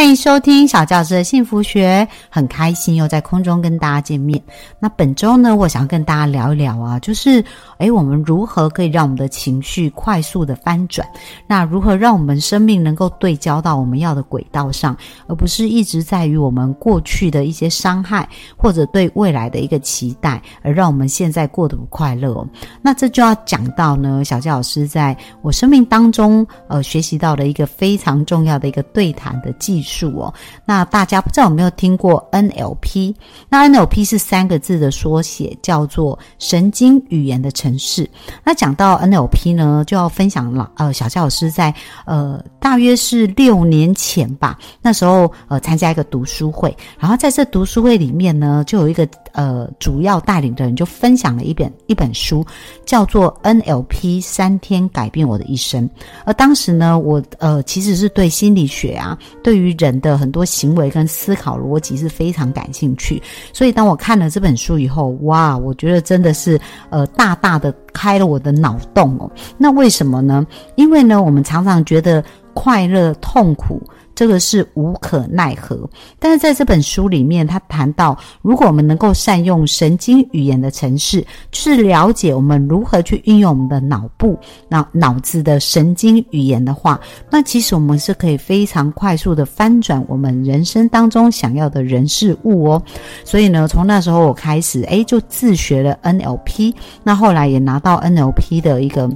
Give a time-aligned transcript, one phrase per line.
[0.00, 4.42] 欢迎收听小教师的幸福学，很开心又在空中跟大家见面。
[4.78, 7.44] 那本周呢，我想要跟大家聊一聊啊，就是
[7.76, 11.06] 诶，我们如何可以让我们的情绪快速的翻转？
[11.46, 14.96] 那如何让我们生命能够对焦到我们要的轨道上，
[15.26, 22.32] 而不是一直在于我们过去的一些伤害，或者对未来的一个期待，而让我们现在过得不快乐？
[22.32, 22.48] 哦
[22.80, 29.70] 那这就要讲到呢，小教老师在我生命当中呃学习到的一个非常重要的一个对谈的技。
[29.70, 30.32] 技术哦，
[30.64, 33.14] 那大家不知道有没有听过 NLP？
[33.48, 38.08] 那 NLP 是三个字的缩写，叫做神经语言的城市。
[38.44, 40.70] 那讲到 NLP 呢，就要分享了。
[40.76, 41.74] 呃，小夏老师在
[42.06, 52.46] 呃大约是六年前吧，那时候呃参加一个读书会，然后在这读书会里面呢，就有一个呃主要带领的人就分享了一本一本书，
[52.86, 55.88] 叫做 NLP 三天改变我的一生。
[56.24, 63.20] 而当时呢，我呃其实是对心理学啊，对于人的很多行为跟思考逻辑是非常感兴趣，
[63.52, 69.30] 所以当我看了这本书以后，哇，我觉得真的是呃大大的开了我的脑洞哦。
[69.56, 70.46] 那为什么呢？
[70.76, 72.22] 因为呢，我们常常觉得
[72.52, 73.82] 快乐、痛苦。
[74.20, 92.82] 这个是无可奈何，但是在这本书里面，他谈到，如果我们能够善用神经语言的城市，就是了解我们如何去运用我们的脑部、脑脑子的神经语言的话，那其实我们是可以非常快速的翻转我们人生当中想要的人事物哦。
[93.24, 99.10] 所以呢，从那时候我开始，哎，就自学了 NLP，那后来也拿到 NLP 的一个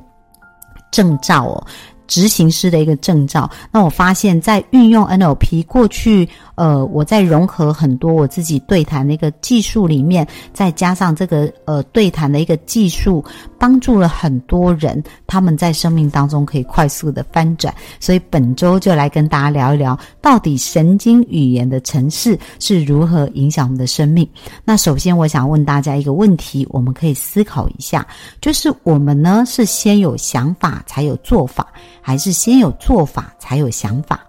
[0.91, 1.67] 证照哦。
[2.07, 13.25] 执行师的一个证照，那我发现，在运用 NLP 过去，呃，我在融合很多我自己对谈的一个技术里面，再加上这个呃对谈的一个技术，
[13.59, 17.75] 帮助了很多人，他们在生命当中可以快速的翻转。
[17.99, 24.29] 所以本周就来跟大家聊一聊，到底神经语言的城市是如何影响我们的生命。
[24.65, 28.07] 那首先，我想问大家一个问题，我们可以思考一下，
[28.41, 31.67] 就是我们呢是先有想法才有做法。
[32.07, 34.21] 还是先有做法才有想法，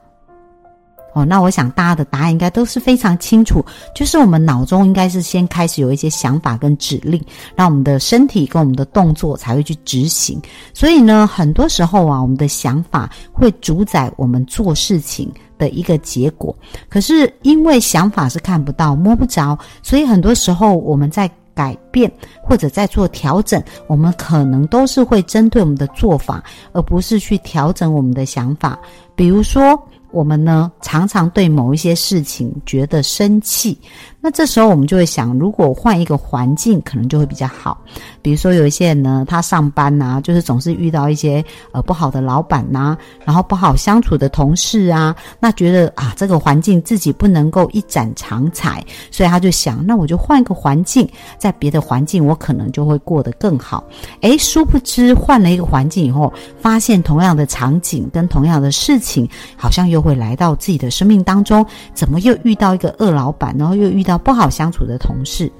[1.13, 3.63] 哦，那我想大家的答案应该都是非常清楚，
[3.94, 7.22] 就是我们脑中应该是先开始有一些想法跟指令，
[7.53, 10.41] 让我们的身体跟我们的动作才会去执行。
[10.74, 16.56] 所以呢，很多时候啊，我们的想法会主宰我们做事情的一个结果。
[16.88, 21.30] 可是因为想法是看不到、摸不着，所以很多时候我们在。
[21.56, 22.12] 改变
[22.44, 26.44] 或者在做调整，我们可能都是会针对我们的做法，
[26.74, 28.78] 而不是去调整我们的想法。
[29.16, 29.82] 比如说，
[30.16, 33.78] 我们呢常常对某一些事情觉得生气。
[34.22, 37.80] 那这时候我们就会想，如果换一个环境，可能就会比较好。
[38.24, 53.84] 比如说，有一些人呢，他上班呐，就是总是遇到一些呃不好的老板呐，然后不好相处的同事啊，那觉得啊这个环境自己不能够一展长才，所以他就想，那我就换一个环境，在别的环境我可能就会过得更好。
[54.22, 64.16] 诶，殊不知换了一个环境以后，发现同样的场景跟同样的事情，好像又会来到自己的生命当中，怎么又遇到一个恶老板，然后又遇到。
[64.26, 65.52] 不好相处的同事，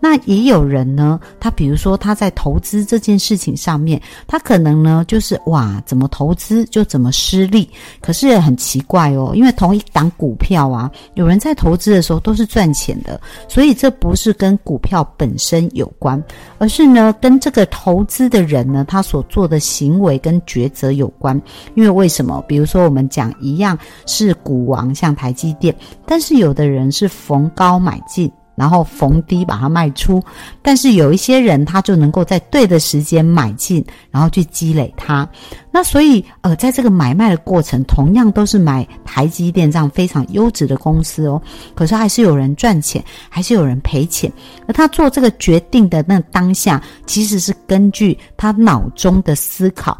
[0.00, 1.20] 那也有人呢。
[1.38, 7.68] 他比如说他在投资这件事情上面，他可能呢就是哇，怎么投资就怎么失利。
[8.00, 16.22] 可是很奇怪哦，因为同一档股票啊，有人在投资的时候都是赚钱的，所以这不是跟股票本身有关，
[16.58, 21.38] 而是呢跟这个投资的人呢他所做的行为跟抉择有关。
[21.74, 22.42] 因为为什么？
[22.48, 23.76] 比如说我们讲一样
[24.06, 25.74] 是股王，像台积电，
[26.06, 28.00] 但是有的人是逢高买。
[28.06, 30.22] 进，然后逢低把它卖出，
[30.62, 35.26] 但是有一些人他就能够在对的时间买进，然后去积累它。
[35.70, 41.40] 那所以呃，在这个买卖的过程，同样都是买台积电这样非常优质的公司哦，
[41.74, 44.30] 可是还是有人赚钱，还是有人赔钱。
[44.68, 49.98] 而他做这个决定的那当下，其实是根据他脑中的思考。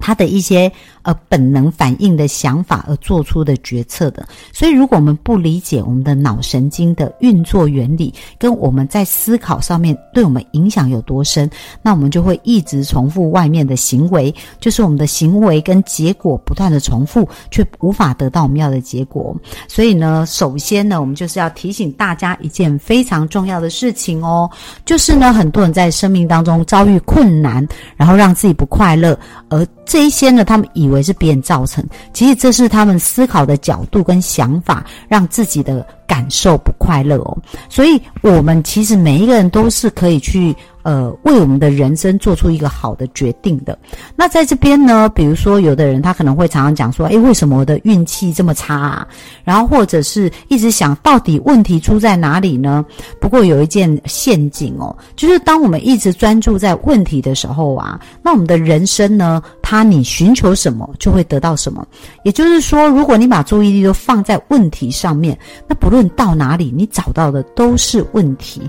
[0.00, 0.70] 他的一些
[1.02, 11.48] 呃本能反应的想法而做出的决策的，所以如果我们不理解我们的脑神经的运作原理，跟我们在思考上面对我们影响有多深，
[11.82, 19.36] 那我们就会一直重复外面的行为，就是我们的行为跟结果不断的重复，却无法得到我们要的结果。
[19.66, 24.50] 所以呢，首先呢，我们就是要提醒大家一件非常重要的事情哦，
[24.84, 27.66] 就是呢，很多人在生命当中遭遇困难，
[27.96, 29.18] 然后让自己不快乐，
[29.48, 37.36] 而这一些呢，他们以为是别人造成，其实这是他们思考的角度跟想法，让自己的感受不快乐哦。
[37.68, 40.54] 所以，我们其实每一个人都是可以去。
[40.88, 43.78] 呃，为我们的人生做出一个好的决定的。
[44.16, 49.06] 那在这边呢，比如说有的人他可能会常常讲说，诶，为什么我的运气这么差啊？
[49.44, 52.82] 然后或者是一直想到底问题出在哪里呢？
[53.20, 61.86] 不过有一件陷阱哦，就是当我们一直专注在问题的时候啊，那我们的人生呢，他你寻求什么就会得到什么。
[62.22, 65.38] 也就是说，如果你把注意力都放在问题上面，
[65.68, 68.62] 那不论到哪里，你找到的都是问题。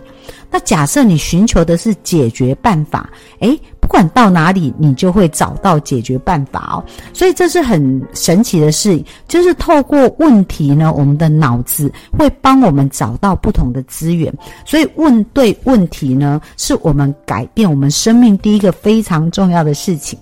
[0.52, 3.10] 那假设你寻求的是解决办法，
[3.40, 6.84] 诶，不管到哪里，你就会找到解决办法哦。
[7.14, 14.34] 所以这是很神奇的事，就是透过问题呢，我们的脑子会帮我们找到不同的资源。
[14.66, 20.18] 所以问对问题呢，是我们改变我们生命第一个非常重要的事情。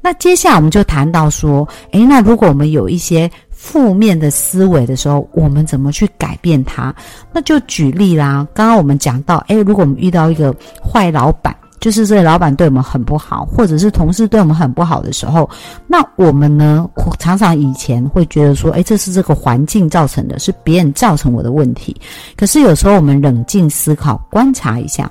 [0.00, 3.30] 那接下来我们就谈到说，诶，那如果我们有一些。
[3.60, 6.94] 负面的思维的时候，我们怎么去改变它？
[7.32, 8.46] 那就举例啦。
[8.54, 15.50] 刚刚我们讲到，诶，如果我们遇到一个坏老板，就是这个老板对我们很不好，或者是同事对我们很不好的时候，
[15.88, 16.88] 那我们呢，
[17.18, 21.94] 常常以前会觉得说，诶，这是这个环境造成的，是别人造成我的问题。
[22.36, 25.10] 可是有时候我们冷静思考，观察一下。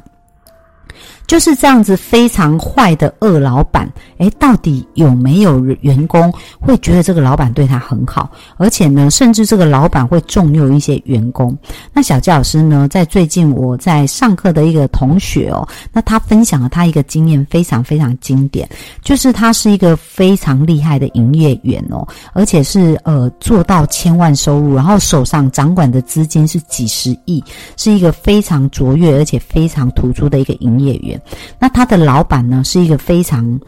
[1.28, 3.88] 就是这样子非常坏的恶老板，
[4.18, 8.32] 诶，到底有没有员工会觉得这个老板对他很好？
[8.56, 11.56] 而且呢，甚至这个老板会重用一些员工。
[11.94, 18.68] 那小教老师呢，在最近我在上课的一个同学哦，那他分享了他一个经验，非常非常经典，
[19.04, 27.44] 就是他是一个非常厉害的营业员哦，而且是呃做到千万收入，然后手上掌管的资金是几十亿，
[27.76, 31.17] 是一个非常卓越而且非常突出的一个营业员。
[31.60, 33.60] 那他的老板呢，是一个非常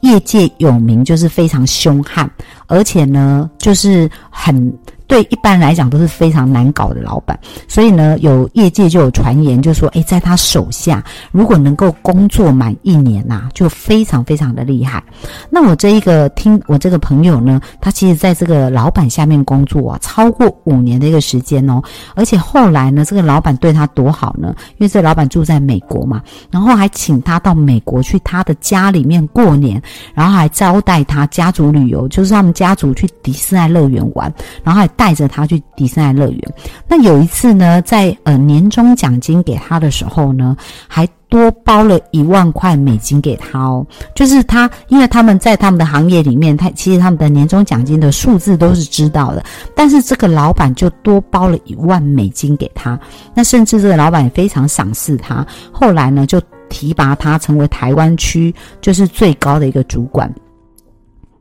[0.00, 2.30] 业界有名，就是非常凶悍，
[2.66, 4.72] 而且呢，就是很。
[5.06, 15.04] 对一般来讲都是非常难搞的老板，所以呢，有业界就有传言，就说，诶，在他手下如果能够工作满一年呐，就非常非常的厉害。
[15.50, 21.82] 那我这一个听我这个朋友呢，他其实在这个老板下面工作啊，超过五年的一个时间哦，
[22.14, 29.80] 而且后来呢，这个老板对他多好呢，因为这老板住在美国嘛，然后还请他到美国去他的家里面过年，
[30.14, 34.88] 然后还招待他家族旅游，就是他们家族去迪士尼乐园玩，然后还。
[34.96, 36.40] 带着他去迪士尼乐园。
[36.88, 40.56] 那有一次呢，在呃年终奖金给他的时候呢，
[40.88, 43.86] 还多包了一万块美金给他哦。
[44.14, 49.44] 就是他，因为他们在他们的行业里面，他其实他们的年终奖金的数字都是知道的。
[49.74, 52.98] 但是这个老板就多包了一万美金给他。
[53.34, 55.44] 那甚至这个老板也非常赏识他。
[55.72, 60.32] 后来呢，就提拔他成为台湾区就是最高的一个主管。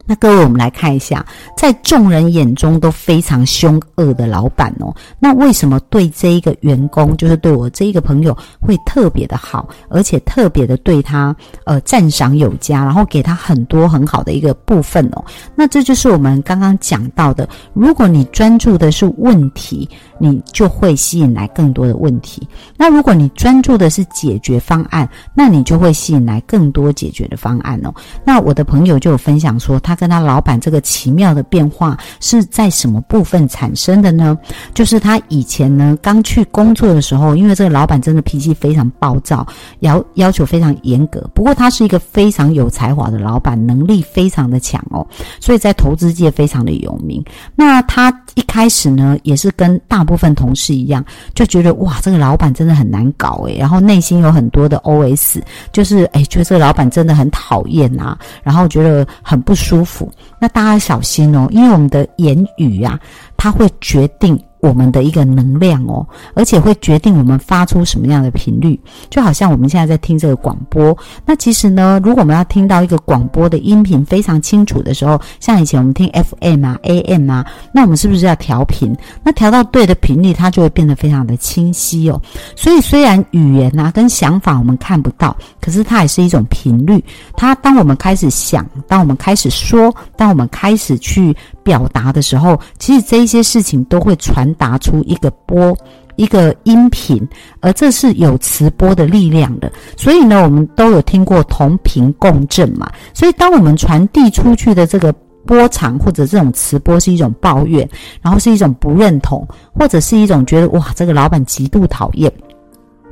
[0.05, 1.25] 那各位，我们来看一下，
[1.57, 11.33] 在众人眼中都非常凶恶的老板哦，那为什么对这一个员工，就是对我这一个朋友，会特别的好，而且特别的对他
[11.65, 15.23] 呃赞赏有加，然后给他很多很好的一个部分哦？
[15.55, 19.89] 那这就是我们刚刚讲到的，如果你专注的是问题，
[20.29, 22.39] 你就会吸引来更多的问题；
[22.77, 27.93] 那如果你专注的是解决方案，那你就会吸引来更多解决的方案哦。
[28.23, 29.97] 那我的朋友就有分享说，他。
[30.03, 34.37] 跟他老板这个奇妙的变化是在什么部分产生的呢？
[34.73, 39.47] 就是他以前呢刚去工作的时候，因为这个老板真的脾气非常暴躁，
[39.79, 41.25] 要要求非常严格。
[41.33, 45.07] 不过他是一个非常有才华的老板，能力非常的强哦，
[45.39, 47.23] 所以在投资界非常的有名。
[47.55, 51.03] 那他一开始呢，也是跟大部部分同事一样，
[51.35, 55.41] 就觉得哇，这个老板真的很难搞诶，然后内心有很多的 OS，
[55.71, 59.83] 就是诶，觉得这个老板真的很讨厌啊，然后觉得很不舒。
[59.83, 62.97] 服，那大家小心哦，因为我们的言语啊，
[63.35, 64.41] 它会决定。
[64.63, 68.79] 我们的一个能量哦，而且会决定我们发出什么样的频率，
[69.09, 70.97] 就好像我们现在在听这个广播。
[71.25, 78.95] 那其实呢，如果我们要听到一个广播的音频非常清楚的时候，像以前我们听 FM 啊、AM 啊，那我们是不是要调频？
[79.21, 82.21] 那调到对的频率，它就会变得非常的清晰哦。
[82.55, 87.03] 所以虽然语言啊跟想法我们看不到，可是它也是一种频率。
[87.35, 91.35] 它当我们开始想，当我们开始说，当我们开始去。
[91.63, 95.75] 表达的时候，其实这一些事情都会传打出一个波，
[96.15, 97.27] 一个音频，
[97.59, 99.71] 而这是有磁波的力量的。
[99.97, 102.91] 所以呢，我们都有听过同频共振嘛。
[103.13, 105.13] 所以，当我们传递出去的这个
[105.45, 107.87] 波长或者这种磁波是一种抱怨，
[108.21, 112.31] 然后是一种不认同，或者是一种觉得哇，这个老板极度讨厌。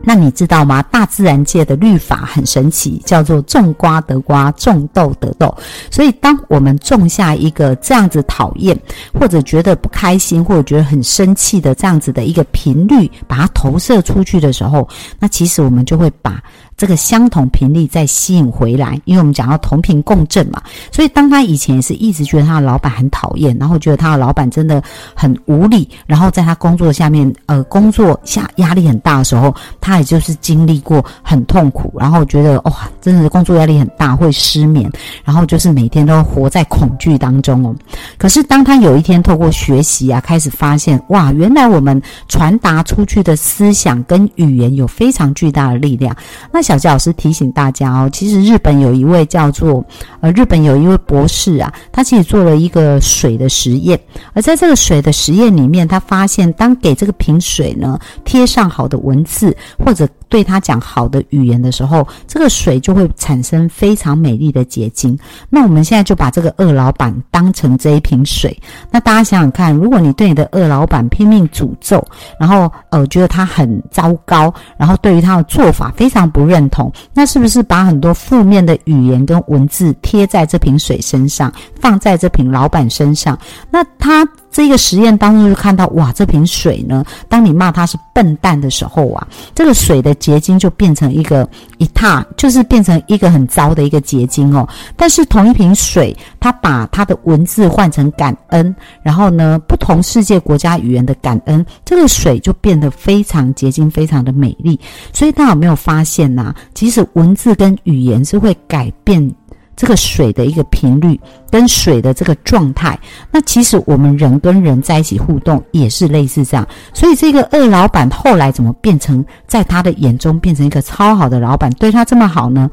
[0.03, 0.81] 那你知道吗？
[0.84, 5.55] 大自然界的律法很神奇，叫做种瓜得瓜，种豆得豆。
[5.89, 8.77] 所以，当我们种下一个这样子讨厌，
[9.13, 14.88] 或者觉得不开心，或者觉得很生气的这样子的一个频率，把它投射出去的时候，
[15.20, 16.41] 那其实我们就会把。
[16.77, 20.60] 这个相同频率再吸引回来，因为我们讲到同频共振嘛，
[20.91, 24.81] 所以当他以前也是一直觉得他的老板很讨厌，然后觉得他的老板真的
[25.13, 34.89] 很无理，然后在他工作下面，呃，工作下压力很大的时候，他他也就是经历过很痛苦，然后觉得哇，真的是工作压力很大，会失眠，
[35.25, 37.75] 然后就是每天都活在恐惧当中哦。
[38.17, 46.15] 可是当他有一天透过学习啊，开始发现哇，原来我们传达出去的思想跟语言有非常巨大的力量，
[46.53, 49.83] 那小杰老师提醒大家哦，其实日本有一位叫做
[50.21, 54.00] 呃，日本有一位博士啊，他其实做了一个水的实验，
[54.31, 59.53] 而在这个水的实验里面，他发现当给这个瓶水呢贴上好的文字
[59.85, 60.07] 或者。
[60.31, 65.19] 对他讲好的语言的时候，这个水就会产生非常美丽的结晶。
[65.50, 68.57] 那我们现在就把这个恶老板当成这一瓶水。
[68.89, 72.01] 那大家想想看，如果你对你的恶老板拼命诅咒，
[72.39, 83.38] 然后呃觉得他很糟糕，然后对于他的做法非常不认同，那是不是把很多负面的语言跟文字贴在这瓶水身上，放在这瓶老板身上？
[83.69, 84.25] 那他。
[84.51, 94.67] 这个实验当中就看到，哇，这瓶水呢，当你骂它是笨蛋的时候啊，这个水的结晶就变成一个一踏，就是变成一个很糟的一个结晶哦。
[94.96, 104.79] 但是同一瓶水，它把它的文字换成感恩，然后呢，不同世界国家语言的感恩，这个水就变得非常结晶，非常的美丽。
[105.13, 106.53] 所以大家有没有发现呐？
[106.74, 109.34] 即使文字跟语言是会改变。
[109.75, 113.00] 这个水的一个频率跟水的这个状态，
[113.32, 116.68] 那其实我们人跟人在一起互动也是类似这样。
[116.94, 122.70] 所以这个二老板后来怎么变成在他的眼中变成一个超好的老板，对他这么好呢？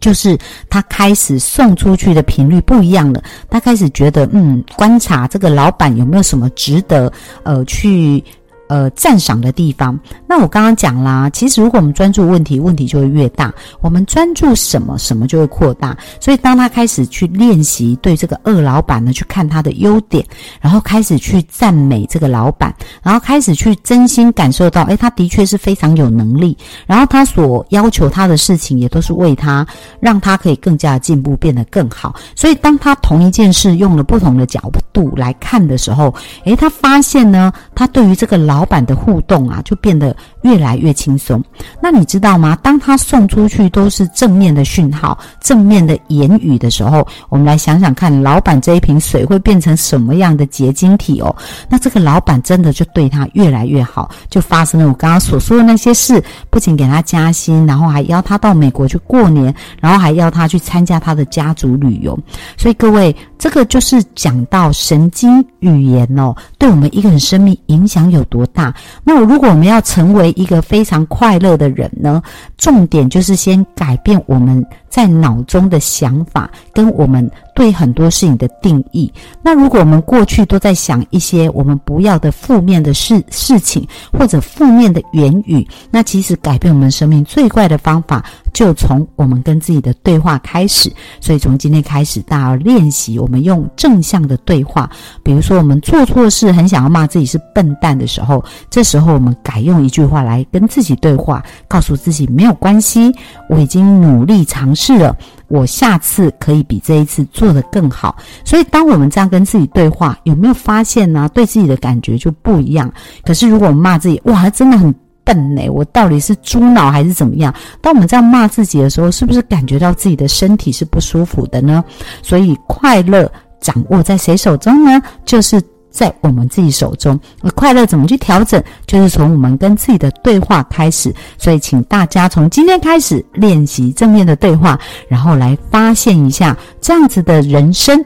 [0.00, 0.36] 就是
[0.68, 7.10] 他开始送出去的频率不一样了，他开始觉得嗯，观察这个老板有没有什么值得
[7.44, 8.22] 呃去。
[8.72, 10.00] 呃，赞赏的地方。
[10.26, 13.52] 那我刚刚讲啦，其实如果我们专注问题，问题就会越大。
[13.82, 15.94] 我们专注什么，什么就会扩大。
[16.18, 20.24] 所以，当他开始去练习对这个二老板呢，去看他的优点，
[20.58, 26.56] 然后开始去赞美这个老板，然后开始去真心感受到，哎，他的确是非常有能力。
[26.86, 29.66] 然后他所要求他的事情，也都是为他，
[30.00, 32.14] 让他可以更加进步，变得更好。
[32.34, 34.62] 所以，当他同一件事用了不同的角
[34.94, 36.14] 度来看的时候，
[36.46, 41.42] 诶，他发现呢，他对于这个老老板的互动啊，就变得越来越轻松。
[41.80, 42.56] 那你知道吗？
[42.62, 51.34] 当他送出去都是正面的讯号、正面的言语的时候，我们来想想看，老板这一瓶水会变成什么样的结晶体哦？
[51.68, 56.22] 那这个老板真的就对他越来越好，就发生了我刚刚所说的那些事。
[56.50, 62.18] 不仅给他加薪，然后还邀他到美国去过年，然后还邀他去参加他的家族旅游。
[62.56, 68.46] 所以各位，这个就是讲到神经语言哦，对我们一个人生命影响有多。
[68.52, 72.22] 大，那如果我们要成为一个非常快乐的人呢？
[72.56, 79.10] 重点就是先改变我们在脑中的想法，跟我们对很多事情的定义。
[79.42, 88.22] 那如果我们过去都在想一些我们不要的负面的事事情，或者负面的言语，那其实改变我们生命最快的方法，
[88.52, 90.92] 就从我们跟自己的对话开始。
[91.22, 94.90] 所以从今天开始，大家要练习我们用正向的对话。
[95.22, 98.44] 比如说，我们做错事，很想要骂自己是笨蛋的时候。
[98.68, 103.10] 这时候，我们改用一句话来跟自己对话，告诉自己没有关系，
[103.48, 108.16] 我已经努力尝试是了，我下次可以比这一次做得更好。
[108.44, 111.30] 所以，当我们这样跟自己对话，有没有发现呢？
[111.32, 112.92] 对自己的感觉就不一样。
[113.24, 117.54] 可是，如果我们骂自己，哇，真的很笨呢，我到底是猪脑还是怎么样？
[117.80, 121.84] 当我们这样骂自己的时候，是不是感觉到自己的身体是不舒服的呢？
[122.20, 125.00] 所以，快乐掌握在谁手中呢？
[125.24, 125.62] 就是。
[125.92, 131.14] 在我们自己手中，而快乐怎么去调整，就是从我们跟自己的对话开始。
[131.38, 138.04] 所以，请大家从今天开始练习正面的对话，然后来发现一下这样子的人生，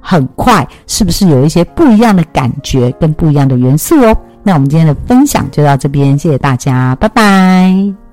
[0.00, 4.16] 很快是不是有一些不一样的感觉跟不一样的元素哦？
[4.42, 8.05] 那我们今天的分享就到这边，谢谢大家，拜拜。